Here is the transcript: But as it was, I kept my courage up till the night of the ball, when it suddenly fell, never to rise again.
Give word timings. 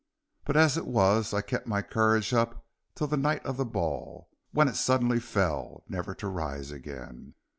But 0.45 0.57
as 0.57 0.77
it 0.77 0.87
was, 0.87 1.31
I 1.31 1.41
kept 1.43 1.67
my 1.67 1.83
courage 1.83 2.33
up 2.33 2.65
till 2.95 3.05
the 3.05 3.17
night 3.17 3.45
of 3.45 3.57
the 3.57 3.65
ball, 3.67 4.31
when 4.49 4.67
it 4.67 4.75
suddenly 4.75 5.19
fell, 5.19 5.83
never 5.87 6.15
to 6.15 6.27
rise 6.27 6.71
again. 6.71 7.35